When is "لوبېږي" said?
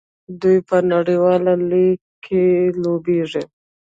2.81-3.43